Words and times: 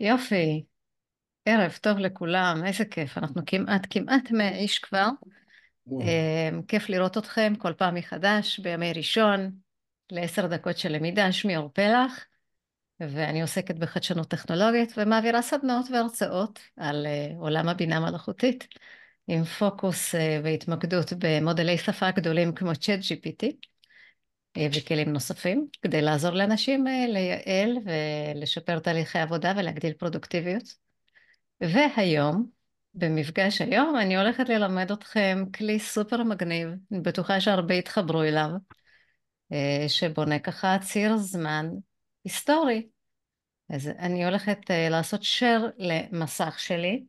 יופי, 0.00 0.64
ערב 1.46 1.78
טוב 1.80 1.98
לכולם, 1.98 2.62
איזה 2.66 2.84
כיף, 2.84 3.18
אנחנו 3.18 3.42
כמעט 3.46 3.86
כמעט 3.90 4.30
100 4.30 4.56
איש 4.56 4.78
כבר. 4.78 5.08
אמ, 5.90 6.62
כיף 6.68 6.88
לראות 6.88 7.18
אתכם 7.18 7.52
כל 7.58 7.72
פעם 7.72 7.94
מחדש 7.94 8.58
בימי 8.58 8.92
ראשון 8.92 9.50
לעשר 10.12 10.46
דקות 10.46 10.78
של 10.78 10.92
למידה, 10.92 11.32
שמי 11.32 11.56
אור 11.56 11.70
פלח, 11.72 12.24
ואני 13.00 13.42
עוסקת 13.42 13.74
בחדשנות 13.76 14.28
טכנולוגית 14.28 14.92
ומעבירה 14.96 15.42
סדנאות 15.42 15.86
והרצאות 15.90 16.58
על 16.76 17.06
אה, 17.06 17.28
עולם 17.38 17.68
הבינה 17.68 18.00
מלאכותית, 18.00 18.68
עם 19.28 19.44
פוקוס 19.44 20.14
אה, 20.14 20.40
והתמקדות 20.44 21.12
במודלי 21.18 21.78
שפה 21.78 22.10
גדולים 22.10 22.54
כמו 22.54 22.72
צ'אט 22.74 22.98
GPT 23.00 23.69
וכלים 24.58 25.12
נוספים, 25.12 25.66
כדי 25.82 26.02
לעזור 26.02 26.30
לאנשים 26.30 26.86
אה, 26.86 27.06
לייעל 27.08 27.78
ולשפר 27.84 28.78
תהליכי 28.78 29.18
עבודה 29.18 29.52
ולהגדיל 29.56 29.92
פרודוקטיביות. 29.92 30.74
והיום, 31.60 32.46
במפגש 32.94 33.60
היום, 33.60 33.96
אני 33.96 34.16
הולכת 34.16 34.48
ללמד 34.48 34.92
אתכם 34.92 35.44
כלי 35.54 35.78
סופר 35.78 36.22
מגניב, 36.22 36.68
אני 36.92 37.00
בטוחה 37.00 37.40
שהרבה 37.40 37.74
יתחברו 37.74 38.22
אליו, 38.22 38.50
אה, 39.52 39.84
שבונה 39.88 40.38
ככה 40.38 40.76
ציר 40.82 41.16
זמן 41.16 41.66
היסטורי. 42.24 42.88
אז 43.70 43.88
אני 43.98 44.24
הולכת 44.24 44.70
אה, 44.70 44.88
לעשות 44.88 45.20
share 45.22 45.62
למסך 45.78 46.58
שלי. 46.58 47.04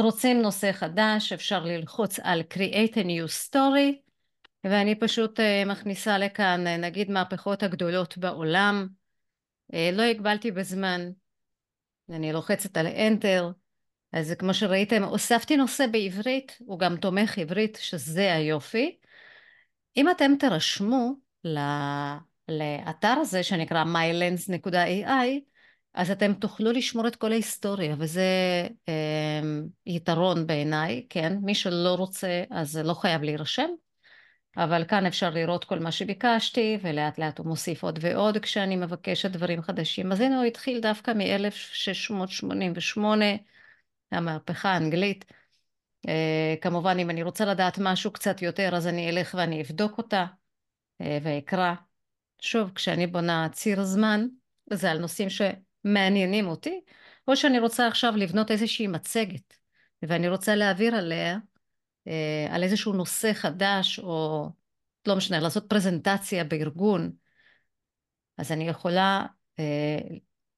רוצים 0.00 0.42
נושא 0.42 0.72
חדש, 0.72 1.32
אפשר 1.32 1.64
ללחוץ 1.64 2.18
על 2.22 2.42
create 2.54 2.94
a 2.94 3.04
new 3.04 3.50
story, 3.50 4.10
ואני 4.64 4.94
פשוט 4.94 5.40
uh, 5.40 5.68
מכניסה 5.68 6.18
לכאן, 6.18 6.66
uh, 6.66 6.80
נגיד, 6.80 7.10
מהפכות 7.10 7.62
הגדולות 7.62 8.18
בעולם. 8.18 8.88
Uh, 9.72 9.76
לא 9.92 10.02
הגבלתי 10.02 10.50
בזמן, 10.50 11.10
אני 12.10 12.32
לוחצת 12.32 12.76
על 12.76 12.86
enter, 12.86 13.44
אז 14.12 14.34
כמו 14.38 14.54
שראיתם, 14.54 15.02
הוספתי 15.02 15.56
נושא 15.56 15.86
בעברית, 15.86 16.58
הוא 16.60 16.78
גם 16.78 16.96
תומך 16.96 17.38
עברית, 17.38 17.78
שזה 17.82 18.34
היופי. 18.34 18.98
אם 19.96 20.10
אתם 20.10 20.32
תרשמו 20.38 21.12
לאתר 22.48 23.14
הזה 23.20 23.42
שנקרא 23.42 23.84
mylens.ai, 23.84 25.40
אז 25.94 26.10
אתם 26.10 26.34
תוכלו 26.34 26.72
לשמור 26.72 27.06
את 27.06 27.16
כל 27.16 27.32
ההיסטוריה, 27.32 27.94
וזה 27.98 28.22
אה, 28.88 29.40
יתרון 29.86 30.46
בעיניי, 30.46 31.06
כן? 31.08 31.38
מי 31.42 31.54
שלא 31.54 31.94
רוצה, 31.94 32.44
אז 32.50 32.76
לא 32.76 32.94
חייב 32.94 33.22
להירשם, 33.22 33.68
אבל 34.56 34.84
כאן 34.84 35.06
אפשר 35.06 35.30
לראות 35.30 35.64
כל 35.64 35.78
מה 35.78 35.92
שביקשתי, 35.92 36.78
ולאט 36.82 37.18
לאט 37.18 37.38
הוא 37.38 37.46
מוסיף 37.46 37.82
עוד 37.82 37.98
ועוד 38.02 38.38
כשאני 38.38 38.76
מבקשת 38.76 39.30
דברים 39.30 39.62
חדשים. 39.62 40.12
אז 40.12 40.20
הנה 40.20 40.36
הוא 40.36 40.44
התחיל 40.44 40.80
דווקא 40.80 41.10
מ-1688, 41.10 43.00
המהפכה 44.12 44.70
האנגלית. 44.70 45.24
אה, 46.08 46.54
כמובן, 46.60 46.98
אם 46.98 47.10
אני 47.10 47.22
רוצה 47.22 47.44
לדעת 47.44 47.78
משהו 47.78 48.10
קצת 48.10 48.42
יותר, 48.42 48.76
אז 48.76 48.86
אני 48.86 49.10
אלך 49.10 49.34
ואני 49.38 49.62
אבדוק 49.62 49.98
אותה 49.98 50.26
אה, 51.00 51.18
ואקרא. 51.22 51.74
שוב, 52.42 52.70
כשאני 52.74 53.06
בונה 53.06 53.48
ציר 53.52 53.84
זמן, 53.84 54.26
זה 54.72 54.90
על 54.90 54.98
נושאים 54.98 55.30
ש... 55.30 55.42
מעניינים 55.84 56.48
אותי, 56.48 56.80
או 57.28 57.36
שאני 57.36 57.58
רוצה 57.58 57.86
עכשיו 57.86 58.16
לבנות 58.16 58.50
איזושהי 58.50 58.86
מצגת, 58.86 59.54
ואני 60.02 60.28
רוצה 60.28 60.54
להעביר 60.54 60.94
עליה, 60.94 61.38
אה, 62.08 62.46
על 62.50 62.62
איזשהו 62.62 62.92
נושא 62.92 63.32
חדש, 63.32 63.98
או 63.98 64.48
לא 65.06 65.16
משנה, 65.16 65.40
לעשות 65.40 65.68
פרזנטציה 65.68 66.44
בארגון, 66.44 67.12
אז 68.38 68.52
אני 68.52 68.68
יכולה 68.68 69.26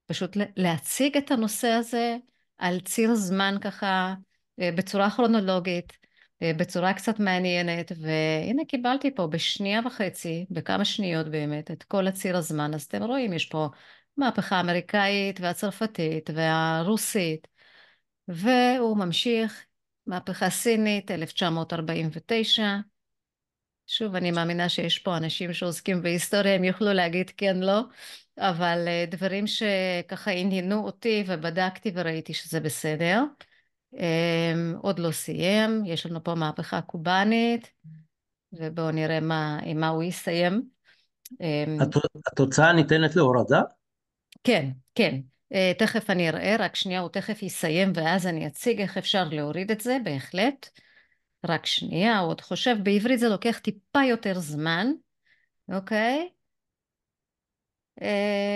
פשוט 0.06 0.36
להציג 0.56 1.16
את 1.16 1.30
הנושא 1.30 1.68
הזה 1.68 2.16
על 2.58 2.80
ציר 2.80 3.14
זמן 3.14 3.56
ככה, 3.60 4.14
בצורה 4.58 5.10
כרונולוגית, 5.10 5.92
בצורה 6.42 6.94
קצת 6.94 7.18
מעניינת, 7.18 7.92
והנה 8.00 8.64
קיבלתי 8.68 9.14
פה 9.14 9.26
בשנייה 9.26 9.80
וחצי, 9.86 10.46
בכמה 10.50 10.84
שניות 10.84 11.28
באמת, 11.28 11.70
את 11.70 11.82
כל 11.82 12.06
הציר 12.06 12.36
הזמן, 12.36 12.74
אז 12.74 12.82
אתם 12.82 13.02
רואים, 13.02 13.32
יש 13.32 13.46
פה 13.46 13.68
מהפכה 14.16 14.56
האמריקאית 14.56 15.40
והצרפתית 15.40 16.30
והרוסית, 16.34 17.48
והוא 18.28 18.96
ממשיך, 18.96 19.66
מהפכה 20.06 20.50
סינית, 20.50 21.10
1949. 21.10 22.76
שוב, 23.86 24.14
אני 24.14 24.30
מאמינה 24.30 24.68
שיש 24.68 24.98
פה 24.98 25.16
אנשים 25.16 25.52
שעוסקים 25.52 26.02
בהיסטוריה, 26.02 26.54
הם 26.54 26.64
יוכלו 26.64 26.92
להגיד 26.92 27.30
כן, 27.36 27.56
לא, 27.60 27.80
אבל 28.38 28.84
אה, 28.88 29.04
דברים 29.10 29.46
שככה 29.46 30.30
עניינו 30.30 30.84
אותי 30.84 31.24
ובדקתי 31.26 31.92
וראיתי 31.94 32.34
שזה 32.34 32.60
בסדר. 32.60 33.22
אמ, 33.94 34.74
עוד 34.82 34.98
לא 34.98 35.10
סיים, 35.10 35.82
יש 35.86 36.06
לנו 36.06 36.24
פה 36.24 36.34
מהפכה 36.34 36.80
קובאנית, 36.80 37.70
ובואו 38.52 38.90
נראה 38.90 39.20
מה, 39.20 39.58
עם 39.64 39.80
מה 39.80 39.88
הוא 39.88 40.02
יסיים. 40.02 40.62
אמ, 41.40 41.78
התוצאה 42.26 42.72
ניתנת 42.72 43.16
להורדה? 43.16 43.62
כן, 44.44 44.68
כן. 44.94 45.20
Uh, 45.52 45.78
תכף 45.78 46.10
אני 46.10 46.28
אראה, 46.28 46.56
רק 46.58 46.76
שנייה, 46.76 47.00
הוא 47.00 47.08
תכף 47.08 47.42
יסיים 47.42 47.92
ואז 47.94 48.26
אני 48.26 48.46
אציג 48.46 48.80
איך 48.80 48.98
אפשר 48.98 49.24
להוריד 49.24 49.70
את 49.70 49.80
זה, 49.80 49.96
בהחלט. 50.04 50.68
רק 51.48 51.66
שנייה, 51.66 52.18
הוא 52.18 52.28
עוד 52.28 52.40
חושב, 52.40 52.76
בעברית 52.82 53.20
זה 53.20 53.28
לוקח 53.28 53.58
טיפה 53.58 54.00
יותר 54.08 54.38
זמן, 54.38 54.86
אוקיי? 55.72 56.28
Uh, 58.00 58.04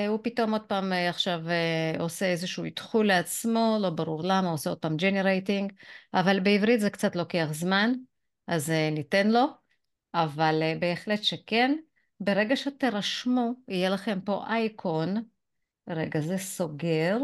הוא 0.09 0.19
פתאום 0.23 0.53
עוד 0.53 0.63
פעם 0.63 0.93
uh, 0.93 0.95
עכשיו 0.95 1.41
uh, 1.47 2.01
עושה 2.01 2.27
איזשהו 2.27 2.65
איתחול 2.65 3.07
לעצמו, 3.07 3.79
לא 3.81 3.91
ברור 3.91 4.23
למה, 4.25 4.51
עושה 4.51 4.71
עוד 4.71 4.79
פעם 4.79 4.97
ג'נרייטינג, 4.97 5.73
אבל 6.15 6.41
בעברית 6.41 6.81
זה 6.81 6.91
קצת 6.91 7.17
לוקח 7.17 7.49
זמן, 7.51 7.93
אז 8.47 8.73
ניתן 8.93 9.31
לו, 9.31 9.47
אבל 10.15 10.63
בהחלט 10.81 11.23
שכן. 11.23 11.77
ברגע 12.21 12.57
שתרשמו, 12.57 13.53
יהיה 13.69 13.91
לכם 13.91 14.21
פה 14.21 14.45
אייקון, 14.49 15.17
רגע, 15.89 16.21
זה 16.21 16.39
סוגר. 16.39 17.19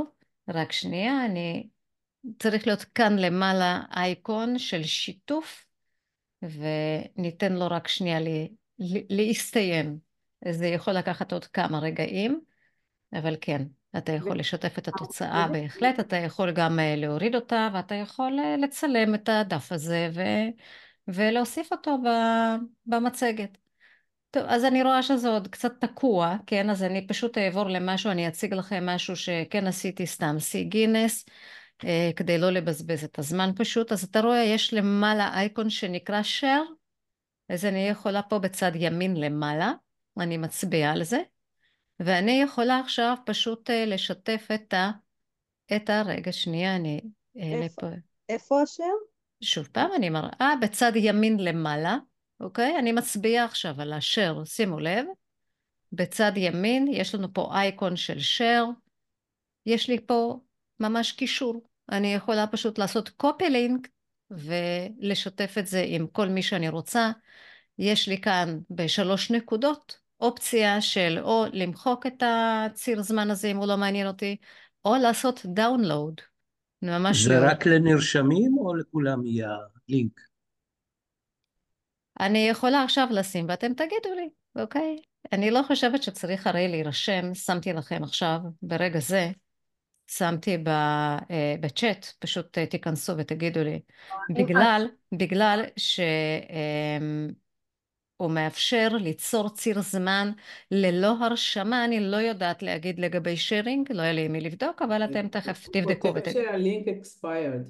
רק 0.49 0.73
שנייה, 0.73 1.25
אני 1.25 1.69
צריך 2.39 2.67
להיות 2.67 2.85
כאן 2.85 3.19
למעלה 3.19 3.81
אייקון 3.97 4.59
של 4.59 4.83
שיתוף, 4.83 5.67
וניתן 6.43 7.53
לו 7.53 7.67
רק 7.71 7.89
שנייה 7.89 8.19
להסתיים. 9.11 10.12
זה 10.51 10.67
יכול 10.67 10.95
לקחת 10.95 11.33
עוד 11.33 11.45
כמה 11.45 11.79
רגעים, 11.79 12.41
אבל 13.13 13.37
כן, 13.41 13.63
אתה 13.97 14.13
יכול 14.13 14.39
לשתף 14.39 14.79
את 14.79 14.89
התוצאה 14.89 15.49
בהחלט, 15.53 16.01
אתה 16.01 16.17
יכול 16.17 16.51
גם 16.51 16.79
אה, 16.79 16.97
להוריד 16.97 17.35
אותה, 17.35 17.69
ואתה 17.75 17.95
יכול 17.95 18.39
אה, 18.39 18.57
לצלם 18.57 19.15
את 19.15 19.29
הדף 19.29 19.73
הזה 19.73 20.11
ו... 20.15 20.21
ולהוסיף 21.09 21.73
אותו 21.73 21.99
במצגת. 22.87 23.59
טוב, 24.31 24.43
אז 24.47 24.65
אני 24.65 24.83
רואה 24.83 25.03
שזה 25.03 25.29
עוד 25.29 25.49
קצת 25.49 25.73
תקוע, 25.81 26.37
כן? 26.47 26.71
אז 26.71 26.83
אני 26.83 27.07
פשוט 27.07 27.39
אעבור 27.39 27.65
למשהו, 27.65 28.11
אני 28.11 28.29
אציג 28.29 28.55
לכם 28.55 28.87
משהו 28.87 29.17
שכן 29.17 29.67
עשיתי 29.67 30.07
סתם, 30.07 30.37
שיא 30.39 30.65
גינס, 30.65 31.25
אה, 31.85 32.11
כדי 32.17 32.39
לא 32.39 32.51
לבזבז 32.51 33.05
את 33.05 33.19
הזמן 33.19 33.51
פשוט. 33.57 33.93
אז 33.93 34.05
אתה 34.05 34.21
רואה, 34.21 34.43
יש 34.43 34.75
למעלה 34.75 35.35
אייקון 35.35 35.71
שנקרא 35.71 36.23
share, 36.23 36.73
אז 37.49 37.65
אני 37.65 37.89
יכולה 37.89 38.23
פה 38.23 38.39
בצד 38.39 38.73
ימין 38.75 39.17
למעלה, 39.17 39.73
אני 40.19 40.37
מצביעה 40.37 40.93
על 40.93 41.05
זה, 41.05 41.23
ואני 42.01 42.43
יכולה 42.43 42.79
עכשיו 42.79 43.17
פשוט 43.27 43.71
אה, 43.71 43.85
לשתף 43.87 44.49
את 44.55 44.75
ה... 44.75 44.91
את 45.77 45.91
הרגע, 45.91 46.33
שנייה, 46.33 46.77
אני 46.77 47.01
אעלה 47.41 47.67
פה. 47.81 47.87
איפה 48.29 48.63
השם? 48.63 48.85
שוב 49.41 49.69
פעם, 49.73 49.91
אני 49.97 50.11
מראה 50.11 50.55
בצד 50.61 50.93
ימין 50.95 51.41
למעלה, 51.41 51.97
אוקיי? 52.41 52.79
אני 52.79 52.93
מצביעה 52.93 53.45
עכשיו 53.45 53.81
על 53.81 53.93
השאר, 53.93 54.45
שימו 54.45 54.81
לב. 54.81 55.07
בצד 55.93 56.33
ימין 56.37 56.89
יש 56.93 57.15
לנו 57.15 57.35
פה 57.35 57.51
אייקון 57.55 57.97
של 57.97 58.19
share, 58.19 58.73
יש 59.67 59.89
לי 59.89 60.07
פה 60.07 60.41
ממש 60.81 61.13
קישור. 61.13 61.63
אני 61.91 62.15
יכולה 62.15 62.47
פשוט 62.47 62.79
לעשות 62.79 63.11
copy 63.23 63.45
link 63.45 63.89
ולשתף 64.31 65.55
את 65.59 65.67
זה 65.67 65.85
עם 65.87 66.07
כל 66.07 66.29
מי 66.29 66.43
שאני 66.43 66.69
רוצה. 66.69 67.11
יש 67.79 68.09
לי 68.09 68.21
כאן 68.21 68.59
בשלוש 68.71 69.31
נקודות 69.31 70.02
אופציה 70.23 70.81
של 70.81 71.19
או 71.23 71.45
למחוק 71.53 72.07
את 72.07 72.23
הציר 72.27 73.03
זמן 73.03 73.31
הזה 73.31 73.49
אם 73.49 73.57
הוא 73.57 73.67
לא 73.67 73.77
מעניין 73.77 74.07
אותי, 74.07 74.37
או 74.85 74.95
לעשות 74.97 75.41
דאונלואוד. 75.45 76.21
ממש 76.83 77.17
זה 77.17 77.41
לא. 77.41 77.47
רק 77.51 77.67
לנרשמים 77.67 78.59
או 78.59 78.75
לכולם 78.75 79.27
יהיה 79.27 79.49
לינק? 79.89 80.21
אני 82.21 82.49
יכולה 82.49 82.83
עכשיו 82.83 83.09
לשים 83.11 83.47
ואתם 83.49 83.75
תגידו 83.75 84.15
לי, 84.17 84.29
אוקיי? 84.57 84.97
אני 85.33 85.51
לא 85.51 85.63
חושבת 85.63 86.03
שצריך 86.03 86.47
הרי 86.47 86.69
להירשם, 86.69 87.35
שמתי 87.35 87.73
לכם 87.73 88.03
עכשיו, 88.03 88.39
ברגע 88.63 89.01
זה, 89.01 89.31
שמתי 90.07 90.59
אה, 90.69 91.55
בצ'אט, 91.61 92.07
פשוט 92.19 92.59
אה, 92.59 92.67
תיכנסו 92.67 93.13
ותגידו 93.19 93.61
לי, 93.61 93.81
בגלל, 94.31 94.87
בגלל 95.13 95.65
ש... 95.77 96.01
הוא 98.23 98.31
מאפשר 98.31 98.89
ליצור 99.01 99.49
ציר 99.49 99.81
זמן 99.81 100.31
ללא 100.71 101.15
הרשמה, 101.21 101.85
אני 101.85 102.01
לא 102.01 102.17
יודעת 102.17 102.63
להגיד 102.63 102.99
לגבי 103.01 103.37
שיירינג, 103.37 103.93
לא 103.93 104.03
היה 104.03 104.13
לי 104.13 104.29
מי 104.29 104.41
לבדוק, 104.41 104.83
אבל 104.83 105.05
אתם 105.05 105.29
תכף 105.29 105.69
תבדקו. 105.73 106.09
הוא 106.09 106.17
כותב 106.17 106.33
שהלינק 106.33 106.87
expired. 106.89 107.69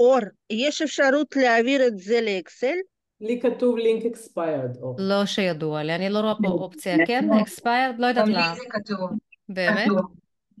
אור, 0.00 0.18
יש 0.50 0.82
אפשרות 0.82 1.36
להעביר 1.36 1.86
את 1.86 1.98
זה 1.98 2.20
לאקסל? 2.20 2.74
לי 3.20 3.40
כתוב 3.40 3.78
לינק 3.78 4.02
expired, 4.16 4.82
אור. 4.82 4.96
לא 4.98 5.26
שידוע 5.26 5.82
לי, 5.82 5.94
אני 5.94 6.08
לא 6.08 6.18
רואה 6.18 6.34
פה 6.42 6.48
אופציה, 6.48 7.06
כן? 7.06 7.28
expired? 7.32 7.98
לא 7.98 8.06
יודעת 8.06 8.28
למה. 8.28 8.54
באמת? 9.48 9.88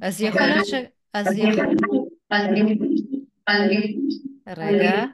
אז 0.02 0.22
יכול 0.22 0.40
להיות 0.40 0.66
ש... 0.66 0.74
אז 1.12 1.38
יכול... 1.38 1.66
רגע. 4.48 5.04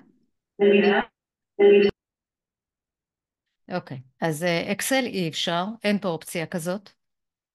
אוקיי, 3.75 3.99
אז 4.21 4.47
אקסל 4.73 5.05
אי 5.05 5.29
אפשר, 5.29 5.65
אין 5.85 5.99
פה 5.99 6.09
אופציה 6.09 6.47
כזאת. 6.47 6.91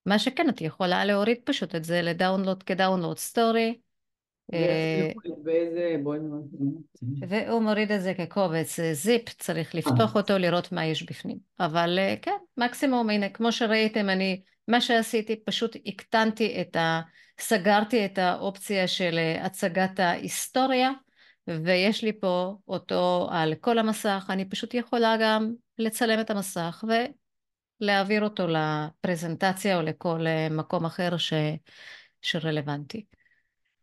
מה 0.06 0.20
שכן, 0.20 0.50
את 0.50 0.62
יכולה 0.62 1.06
להוריד 1.06 1.38
פשוט 1.44 1.76
את 1.76 1.84
זה 1.84 2.02
לדאונלוד 2.02 2.64
כדאונלוד 2.64 3.18
סטורי. 3.18 3.78
והוא 7.30 7.62
מוריד 7.62 7.92
את 7.92 8.02
זה 8.02 8.14
כקובץ 8.14 8.80
זיפ, 8.94 9.30
צריך 9.30 9.76
לפתוח 9.76 10.16
אותו, 10.16 10.38
לראות 10.38 10.72
מה 10.72 10.86
יש 10.86 11.04
בפנים. 11.04 11.38
אבל 11.60 12.00
כן, 12.22 12.38
מקסימום, 12.58 13.10
הנה, 13.10 13.30
כמו 13.30 13.52
שראיתם, 13.52 14.10
אני, 14.10 14.42
מה 14.68 14.82
שעשיתי, 14.82 15.36
פשוט 15.46 15.76
הקטנתי 15.86 16.62
את 16.62 16.76
ה... 16.76 17.02
סגרתי 17.40 18.06
את 18.06 18.18
האופציה 18.18 18.88
של 18.88 19.20
הצגת 19.42 20.00
ההיסטוריה, 20.00 20.92
ויש 21.48 22.04
לי 22.04 22.20
פה 22.20 22.58
אותו 22.68 23.28
על 23.32 23.56
כל 23.56 23.78
המסך, 23.78 24.26
אני 24.30 24.50
פשוט 24.50 24.74
יכולה 24.74 25.16
גם 25.22 25.54
לצלם 25.78 26.20
את 26.20 26.30
המסך 26.30 26.84
ולהעביר 27.82 28.24
אותו 28.24 28.48
לפרזנטציה 28.48 29.78
או 29.78 29.82
לכל 29.82 30.28
אה, 30.28 30.48
מקום 30.52 30.86
אחר 30.86 31.18
ש... 31.18 31.34
שרלוונטי. 32.22 33.06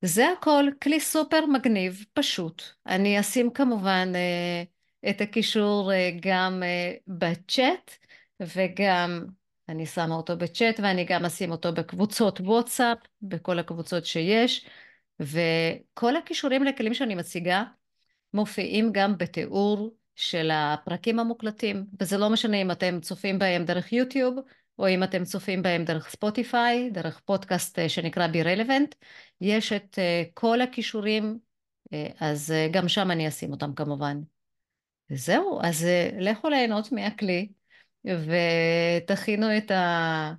זה 0.03 0.25
הכל 0.38 0.64
כלי 0.82 1.00
סופר 1.00 1.47
מגניב, 1.47 2.05
פשוט. 2.12 2.62
אני 2.87 3.20
אשים 3.20 3.50
כמובן 3.50 4.12
אה, 4.14 4.62
את 5.11 5.20
הקישור 5.20 5.93
אה, 5.93 6.11
גם 6.20 6.62
בצ'אט 7.06 7.91
וגם 8.41 9.25
אני 9.69 9.87
שמה 9.87 10.14
אותו 10.14 10.37
בצ'אט 10.37 10.81
ואני 10.81 11.05
גם 11.05 11.25
אשים 11.25 11.50
אותו 11.50 11.73
בקבוצות 11.73 12.41
וואטסאפ, 12.41 12.99
בכל 13.23 13.59
הקבוצות 13.59 14.06
שיש, 14.06 14.67
וכל 15.20 16.17
הכישורים 16.17 16.64
לכלים 16.64 16.94
שאני 16.94 17.14
מציגה 17.14 17.64
מופיעים 18.35 18.93
גם 18.93 19.19
בתיאור 19.19 19.94
של 20.17 20.50
הפרקים 20.53 21.19
המוקלטים, 21.19 21.87
וזה 22.00 22.19
לא 22.19 22.31
משנה 22.31 22.56
אם 22.56 22.70
אתם 22.70 23.00
צופים 23.00 23.38
בהם 23.38 23.64
דרך 23.64 23.93
יוטיוב, 23.93 24.38
או 24.79 24.88
אם 24.88 25.03
אתם 25.03 25.25
צופים 25.25 25.62
בהם 25.62 25.85
דרך 25.85 26.09
ספוטיפיי, 26.09 26.91
דרך 26.91 27.20
פודקאסט 27.20 27.79
אה, 27.79 27.88
שנקרא 27.88 28.26
בי 28.26 28.43
רלוונט, 28.43 28.94
יש 29.41 29.73
את 29.73 29.99
אה, 29.99 30.23
כל 30.35 30.61
הכישורים, 30.61 31.38
אה, 31.93 32.09
אז 32.20 32.55
גם 32.73 32.88
שם 32.88 33.11
אני 33.11 33.29
אשים 33.29 33.53
אותם 33.53 33.75
כמובן. 33.75 34.20
וזהו, 35.11 35.61
אז 35.62 35.87
לכו 36.19 36.49
ליהנות 36.49 36.93
מהכלי, 36.93 37.49
ותכינו 38.05 39.56
את, 39.56 39.70
ה... 39.70 40.35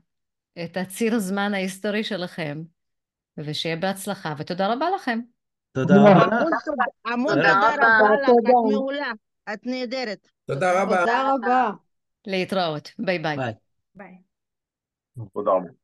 את 0.64 0.78
הציר 0.78 1.20
זמן 1.20 1.54
ההיסטורי 1.54 2.04
שלכם, 2.04 2.62
ושיהיה 3.38 3.75
בהצלחה, 3.75 4.33
ותודה 4.38 4.74
רבה 4.74 4.89
לכם. 4.95 5.19
תודה 5.71 5.95
רבה. 5.95 6.38
המון 7.05 7.36
תודה 7.36 7.60
רבה 7.60 8.15
לך, 8.22 8.29
את 8.29 8.53
מעולה. 8.72 9.12
את 9.53 9.65
נהדרת. 9.65 10.27
תודה 10.46 10.81
רבה. 10.81 11.00
תודה 11.00 11.31
רבה. 11.34 11.72
להתראות. 12.27 12.91
bye 13.00 13.20
bye. 13.20 13.38
bye. 13.96 14.17
תודה 15.34 15.51
רבה. 15.51 15.83